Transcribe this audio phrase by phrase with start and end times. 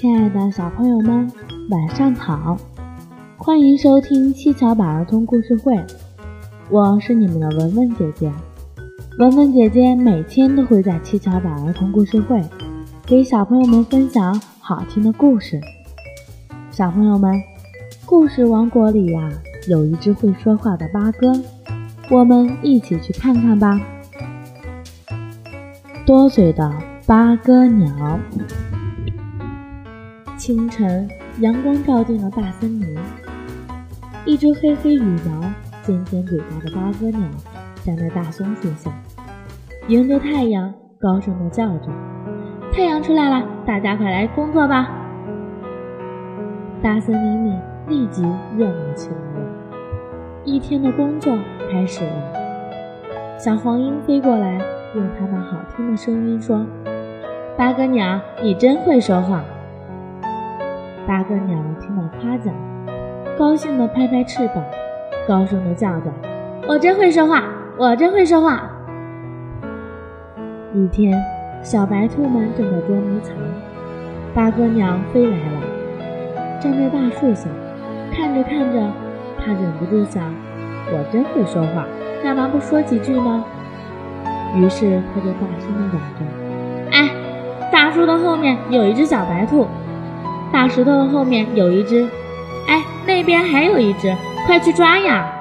[0.00, 1.30] 亲爱的小朋友们，
[1.68, 2.56] 晚上好！
[3.36, 5.78] 欢迎收听七巧板儿童故事会，
[6.70, 8.32] 我是你们的文文姐姐。
[9.18, 12.42] 文文姐姐每天都会在七巧板儿童故事会
[13.04, 15.60] 给小朋友们分享好听的故事。
[16.70, 17.38] 小朋友们，
[18.06, 19.28] 故事王国里呀，
[19.68, 21.30] 有一只会说话的八哥，
[22.08, 23.78] 我们一起去看看吧。
[26.06, 26.72] 多嘴的
[27.04, 28.18] 八哥鸟。
[30.40, 31.06] 清晨，
[31.40, 32.96] 阳光照进了大森林。
[34.24, 35.44] 一只黑黑羽毛、
[35.82, 37.20] 尖尖嘴巴的八哥鸟
[37.84, 38.90] 站在大松树下，
[39.86, 41.90] 迎着太阳，高声地叫着
[42.72, 44.88] ：“太阳出来了，大家快来工作吧！”
[46.82, 48.22] 大森林里立即
[48.56, 49.46] 热闹起来了。
[50.46, 51.38] 一天的工作
[51.70, 53.36] 开始了。
[53.38, 54.58] 小黄莺飞过来。
[54.96, 56.66] 用它那好听的声音说
[57.58, 59.44] ：“八哥鸟，你真会说话。”
[61.06, 62.54] 八哥鸟听到夸奖，
[63.38, 64.62] 高兴地拍拍翅膀，
[65.26, 66.12] 高声地叫着
[66.68, 67.44] ：“我真会说话，
[67.76, 68.70] 我真会说话。”
[70.72, 71.20] 一天，
[71.62, 73.34] 小白兔们正在捉迷藏，
[74.34, 77.48] 八哥鸟飞来了，站在大树下，
[78.12, 78.80] 看着看着，
[79.38, 80.22] 它忍不住想
[80.92, 81.86] ：“我真会说话，
[82.22, 83.44] 干嘛不说几句呢？”
[84.54, 86.24] 于是它就大声地嚷着
[86.92, 87.10] ：“哎，
[87.72, 89.66] 大树的后面有一只小白兔，
[90.52, 92.06] 大石头的后面有一只，
[92.66, 94.14] 哎，那边还有一只，
[94.46, 95.32] 快去抓呀！”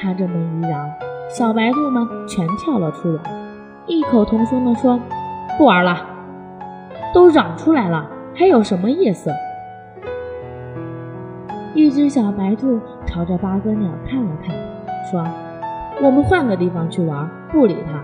[0.00, 0.90] 他这么一嚷，
[1.30, 3.20] 小白兔们全跳了出来，
[3.86, 5.00] 异口同声地说
[5.58, 6.06] ：“不玩了！
[7.14, 9.32] 都嚷出来了，还有什么意思？”
[11.74, 14.54] 一只小白兔朝着八哥鸟看了看，
[15.10, 15.24] 说。
[16.00, 18.00] 我们换个地方去玩，不理他。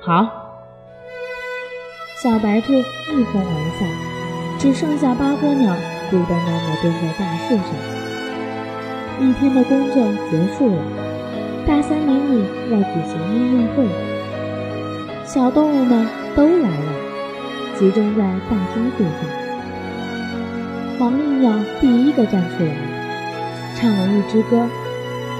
[0.00, 0.26] 好，
[2.20, 3.88] 小白兔一哄而散，
[4.66, 5.72] 只剩下八哥鸟
[6.10, 7.66] 孤单单的蹲在大树上。
[9.20, 10.82] 一天的工作结束了，
[11.64, 13.86] 大森林里要举行音乐会，
[15.24, 16.92] 小动物们都来了，
[17.76, 19.14] 集中在大松树上。
[20.98, 22.74] 黄鹂鸟第一个站出来，
[23.76, 24.66] 唱了一支歌。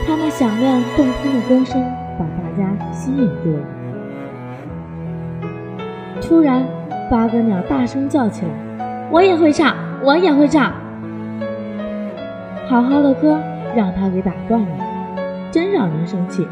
[0.07, 1.83] 它那响亮动听的歌声
[2.17, 3.59] 把大家吸引住了。
[6.21, 6.65] 突然，
[7.11, 8.51] 八哥鸟大声叫起来
[9.11, 10.73] ：“我也会唱，我也会唱！”
[12.69, 13.41] 好好的歌
[13.75, 14.69] 让它给打断了，
[15.51, 16.47] 真让人生气。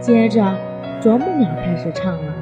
[0.00, 0.44] 接着，
[1.00, 2.32] 啄木鸟开始唱了。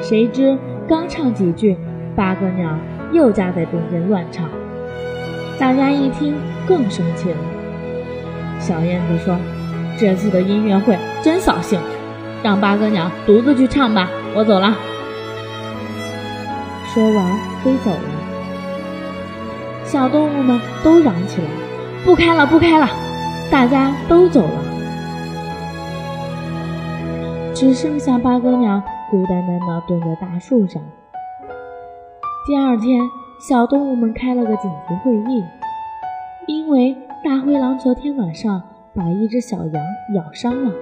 [0.00, 0.56] 谁知
[0.86, 1.76] 刚唱几句，
[2.14, 2.76] 八哥鸟
[3.12, 4.48] 又夹在中间乱唱，
[5.58, 6.34] 大家一听
[6.66, 7.36] 更生气了。
[8.58, 9.36] 小燕子说
[9.96, 11.80] ：“这次的音乐会真扫兴，
[12.42, 14.76] 让八哥鸟独自去唱吧，我走了。”
[16.92, 17.24] 说完
[17.62, 17.98] 飞走了。
[19.84, 21.48] 小动物们都嚷起来
[22.04, 22.88] ：“不开了，不开了！”
[23.50, 24.64] 大家都走了，
[27.54, 30.82] 只剩下八哥鸟孤单单地蹲在大树上。
[32.46, 33.00] 第二天，
[33.40, 35.44] 小动物们开了个紧急会议，
[36.46, 36.96] 因为。
[37.24, 38.62] 大灰狼昨天晚上
[38.94, 40.72] 把一只小羊咬伤了。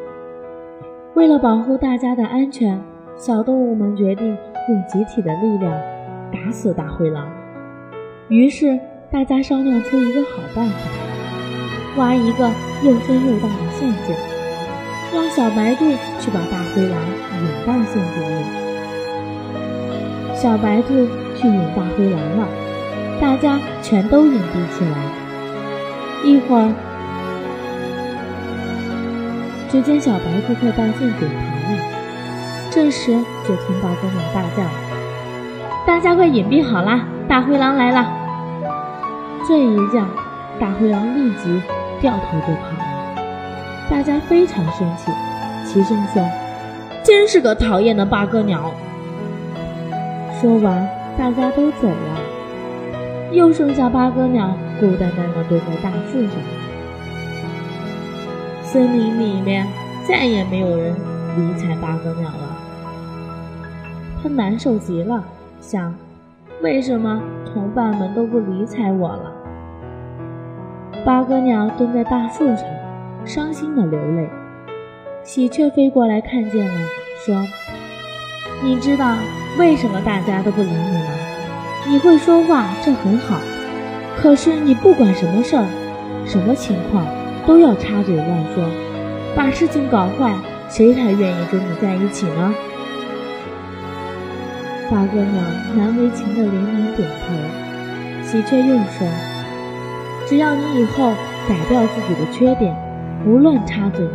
[1.14, 2.78] 为了保护大家的安全，
[3.16, 4.36] 小动物们决定
[4.68, 5.72] 用集体的力量
[6.32, 7.28] 打死大灰狼。
[8.28, 8.78] 于是
[9.10, 10.74] 大家商量出一个好办法：
[11.96, 12.50] 挖一个
[12.82, 14.14] 又深又大的陷阱，
[15.14, 15.84] 让小白兔
[16.20, 16.98] 去把大灰狼
[17.40, 18.44] 引到陷阱里。
[20.34, 22.48] 小白兔去引大灰狼了，
[23.20, 24.96] 大家全都隐蔽起来。
[26.24, 26.74] 一会儿，
[29.70, 31.78] 只见小白兔快到陷阱旁了。
[32.70, 33.12] 这时，
[33.46, 34.62] 就听到公鸟大叫
[35.86, 38.04] ：“大家快隐蔽好啦，大灰狼来了！”
[39.46, 40.04] 这一叫，
[40.58, 41.62] 大灰狼立即
[42.00, 42.74] 掉头就跑。
[43.88, 45.12] 大家非常生气，
[45.64, 46.20] 齐声说
[47.04, 48.72] ：“真是个讨厌的八哥鸟！”
[50.40, 52.20] 说完，大家都走了，
[53.30, 54.50] 又剩下八哥鸟。
[54.78, 56.32] 孤单单的蹲在大树上，
[58.62, 59.66] 森林里面
[60.06, 60.94] 再也没有人
[61.36, 62.56] 理睬八哥鸟了。
[64.22, 65.24] 他难受极了，
[65.60, 65.94] 想：
[66.62, 67.20] 为什么
[67.52, 69.32] 同伴们都不理睬我了？
[71.04, 72.64] 八哥鸟蹲在大树上，
[73.24, 74.28] 伤心的流泪。
[75.22, 76.80] 喜鹊飞过来看见了，
[77.24, 77.34] 说
[78.62, 79.16] ：“你知道
[79.58, 81.10] 为什么大家都不理你吗？
[81.88, 83.38] 你会说话，这很好。”
[84.16, 85.64] 可是你不管什么事儿、
[86.24, 87.04] 什么情况，
[87.46, 88.64] 都要插嘴乱说，
[89.34, 90.34] 把事情搞坏，
[90.68, 92.54] 谁还愿意跟你在一起呢？
[94.88, 95.42] 八哥鸟
[95.76, 99.06] 难为情的连连点头，喜鹊又说
[100.26, 101.12] ：“只要你以后
[101.48, 102.72] 改掉自己的缺点，
[103.24, 104.06] 不乱插嘴，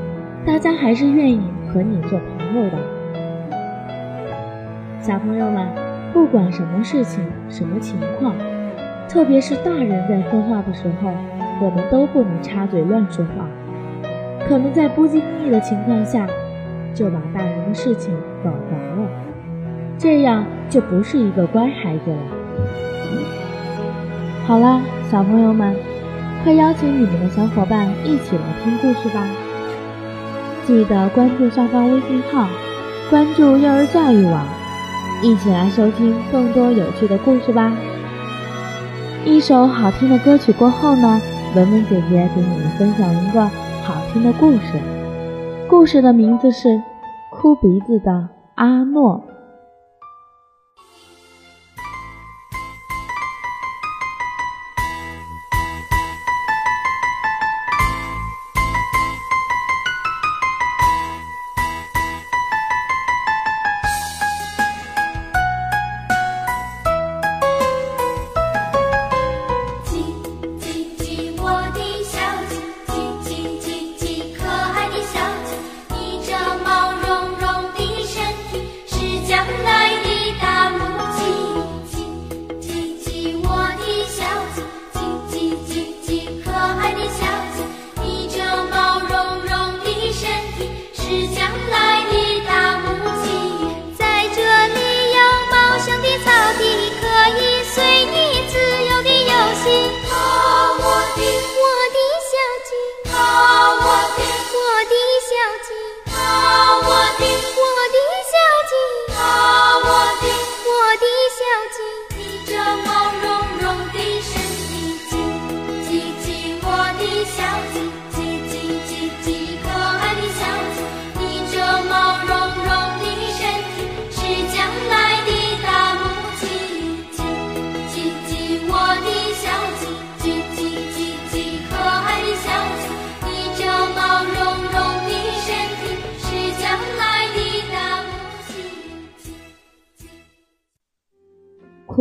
[0.45, 2.77] 大家还是愿意和你做朋友的。”
[5.01, 5.67] 小朋友们，
[6.13, 8.33] 不管什么事情、什么情况，
[9.09, 11.11] 特别是大人在说话的时候，
[11.61, 13.45] 我们都不能插嘴乱说话，
[14.47, 16.25] 可能在不经意的情况下，
[16.93, 19.30] 就把大人的事情搞砸了。
[20.01, 22.17] 这样就不是一个乖孩子了。
[24.47, 24.81] 好啦，
[25.11, 25.75] 小朋友们，
[26.43, 29.23] 快邀请你们的小伙伴一起来听故事吧！
[30.65, 32.47] 记得关注上方微信号，
[33.11, 34.43] 关注幼儿教育网，
[35.21, 37.71] 一起来收听更多有趣的故事吧。
[39.23, 41.21] 一首好听的歌曲过后呢，
[41.55, 43.45] 文文姐姐给你们分享一个
[43.83, 44.79] 好听的故事，
[45.69, 46.69] 故事的名字是
[47.29, 49.23] 《哭鼻子的阿诺》。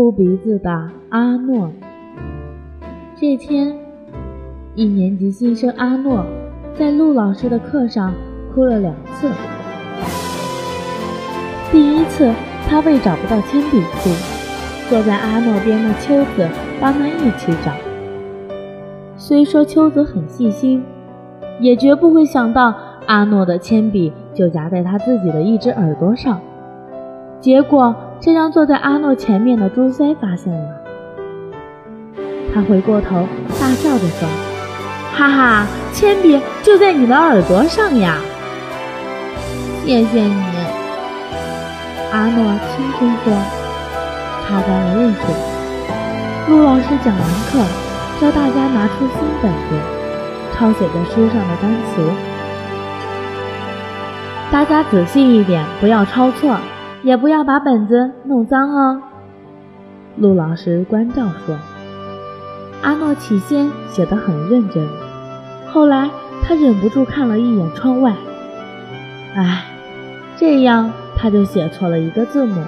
[0.01, 0.71] 哭鼻子的
[1.11, 1.71] 阿诺。
[3.17, 3.77] 这天，
[4.75, 6.25] 一年级新生阿诺
[6.73, 8.15] 在陆老师的课上
[8.55, 9.29] 哭了两次。
[11.71, 12.33] 第一次，
[12.67, 14.09] 他为找不到铅笔哭，
[14.89, 16.49] 坐在阿诺边的秋子
[16.81, 17.71] 帮他一起找。
[19.19, 20.83] 虽说秋子很细心，
[21.61, 22.73] 也绝不会想到
[23.05, 26.41] 阿诺的铅笔就夹在他自己的一只耳朵上。
[27.39, 27.95] 结果。
[28.23, 30.69] 这让坐在阿诺前面的朱塞发现了，
[32.53, 33.27] 他回过头
[33.59, 34.29] 大笑着说
[35.17, 38.19] ：“哈哈，铅笔就在你的耳朵上呀！”
[39.87, 40.45] 谢谢你，
[42.13, 43.33] 阿诺轻声说，
[44.47, 45.35] 擦干了泪水。
[46.51, 47.59] 陆老师讲完课，
[48.21, 49.81] 教大家拿出新本子，
[50.53, 52.11] 抄写在书上的单词，
[54.53, 56.59] 大家仔细一点，不要抄错。
[57.03, 59.03] 也不要把本子弄脏哦，
[60.17, 61.57] 陆老师关照说。
[62.83, 64.87] 阿诺起先写得很认真，
[65.71, 66.11] 后来
[66.43, 68.15] 他忍不住看了一眼窗外，
[69.35, 69.65] 唉，
[70.37, 72.63] 这样他就写错了一个字母。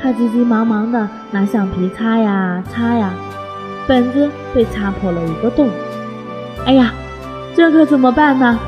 [0.00, 3.12] 他急急忙忙地拿橡皮擦呀擦呀，
[3.86, 5.68] 本子被擦破了一个洞。
[6.66, 6.92] 哎呀，
[7.54, 8.58] 这可怎么办呢？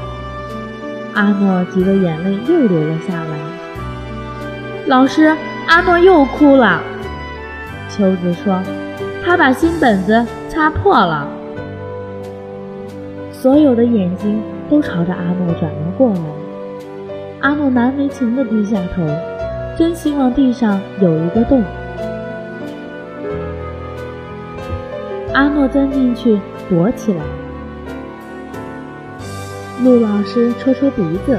[1.14, 3.33] 阿诺急得眼泪又流了下来。
[4.86, 5.34] 老师，
[5.66, 6.82] 阿诺又哭了。
[7.88, 8.60] 秋子说
[9.24, 11.26] ：“他把新本子擦破了。”
[13.32, 16.20] 所有的眼睛都朝着阿诺转了过来。
[17.40, 19.02] 阿诺难为情地低下头，
[19.78, 21.62] 真希望地上有一个洞。
[25.32, 26.38] 阿诺钻进去
[26.68, 27.20] 躲起来。
[29.82, 31.38] 陆老师戳戳鼻子，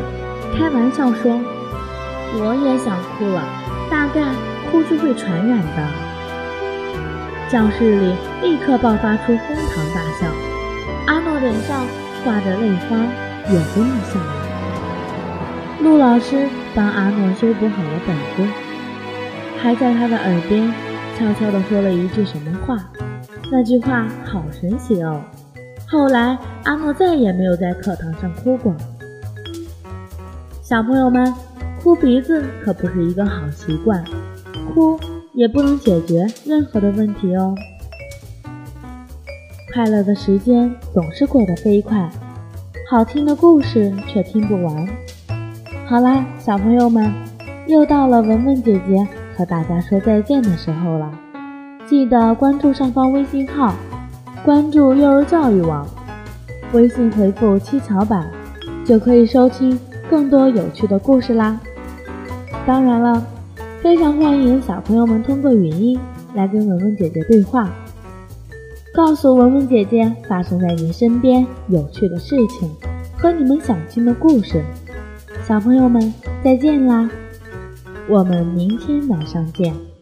[0.58, 1.40] 开玩笑说。
[2.38, 3.42] 我也想哭了，
[3.90, 4.22] 大概
[4.70, 5.90] 哭是会传染的。
[7.50, 10.28] 教室里立刻爆发出哄堂大笑，
[11.08, 11.86] 阿诺脸上
[12.24, 12.98] 挂着泪花，
[13.48, 14.34] 也跟着笑了。
[15.80, 18.52] 陆老师帮阿诺修补好了本子，
[19.62, 20.74] 还在他的耳边
[21.18, 22.78] 悄悄地说了一句什么话，
[23.52, 25.22] 那句话好神奇哦。
[25.88, 28.76] 后来阿诺再也没有在课堂上哭过。
[30.62, 31.34] 小朋友们。
[31.86, 34.04] 哭鼻子可不是一个好习惯，
[34.74, 35.00] 哭
[35.34, 37.54] 也不能解决任何的问题哦。
[39.72, 42.10] 快乐的时间总是过得飞快，
[42.90, 44.88] 好听的故事却听不完。
[45.86, 47.14] 好啦，小朋友们，
[47.68, 51.12] 又到了文文姐姐和大家说再见的时候了。
[51.86, 53.76] 记得关注上方微信号，
[54.44, 55.88] 关注幼儿教育网，
[56.74, 58.28] 微信回复“七巧板”，
[58.84, 61.60] 就可以收听更多有趣的故事啦。
[62.66, 63.26] 当然了，
[63.82, 66.00] 非常欢迎小朋友们通过语音
[66.34, 67.70] 来跟文文姐姐对话，
[68.94, 72.70] 告诉文文姐姐发生在您身边有趣的事情
[73.18, 74.64] 和你们想听的故事。
[75.48, 77.10] 小朋友们再见啦，
[78.10, 79.95] 我们明天晚上见。